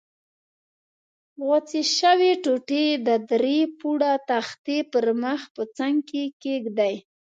[1.43, 6.95] غوڅې شوې ټوټې د درې پوړه تختې پر مخ په څنګ کې کېږدئ.